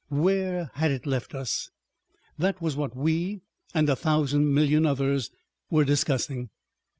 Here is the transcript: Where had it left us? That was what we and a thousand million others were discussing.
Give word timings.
Where 0.09 0.71
had 0.73 0.89
it 0.89 1.05
left 1.05 1.35
us? 1.35 1.69
That 2.35 2.59
was 2.59 2.75
what 2.75 2.95
we 2.97 3.41
and 3.71 3.87
a 3.87 3.95
thousand 3.95 4.51
million 4.51 4.83
others 4.83 5.29
were 5.69 5.85
discussing. 5.85 6.49